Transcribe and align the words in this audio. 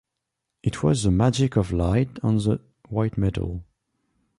It 0.63 0.81
was 0.81 1.03
the 1.03 1.11
magic 1.11 1.55
of 1.55 1.71
light 1.71 2.17
on 2.23 2.37
the 2.37 2.59
white 2.89 3.19
metal. 3.19 3.63